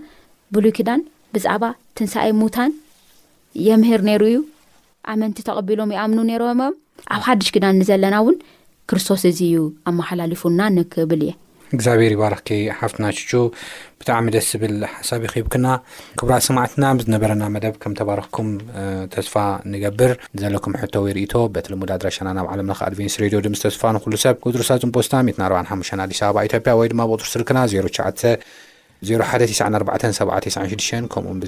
[0.55, 1.01] ብሉይ ክዳን
[1.35, 1.63] ብዛዕባ
[1.97, 2.71] ትንሳኣይ ሙታን
[3.67, 4.37] የምህር ነይሩ እዩ
[5.13, 6.75] ኣመንቲ ተቐቢሎም ይኣምኑ ነሮምእም
[7.15, 8.37] ኣብ ሓዱሽ ክዳን ዘለና እውን
[8.91, 9.57] ክርስቶስ እዚ እዩ
[9.89, 11.33] ኣመሓላልፉና ንክብል እየ
[11.79, 12.47] ግዚኣብሔር ይባረኽ
[12.79, 13.31] ሓፍትና ሽቹ
[13.99, 15.67] ብጣዕሚ ደስ ዝብል ሓሳብ ይክብክና
[16.19, 18.49] ክብራ ስማዕትና ብዝነበረና መደብ ከም ተባረክኩም
[19.15, 19.35] ተስፋ
[19.73, 20.11] ንገብር
[20.41, 24.63] ዘለኩም ሕቶ ወርእቶ በት ልሙድ ኣድራሻና ናብ ዓለም ኣድቨንስ ሬድ ድም ተስፋ ንሉ ሰብ ር
[24.69, 27.57] ሳ ፅንፖስታ 145 ኣዲስ ኣበባ ኢያ ወማ ብቁር ስርክና
[29.07, 31.41] 1476 ከ 99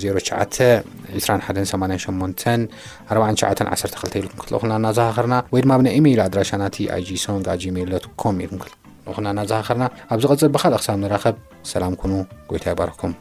[1.19, 4.45] 21884912 ኢልክት
[4.97, 7.79] ዘኻኽርና ወማ ይሜ ኣድራሻናሶ ሜ
[9.11, 11.35] ንኹናናዝሓኽርና ኣብ ዚ ቐፅል ብካል ኣኽሳም ንራኸብ
[11.73, 12.13] ሰላም ኩኑ
[12.51, 13.15] ጎይታይ ባርክኩም